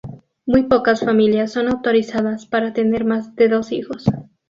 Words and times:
Muy 0.47 0.63
pocas 0.63 1.01
familias 1.01 1.51
son 1.51 1.67
autorizadas 1.67 2.47
para 2.47 2.73
tener 2.73 3.05
más 3.05 3.35
de 3.35 3.49
dos 3.49 3.71
hijos. 3.71 4.05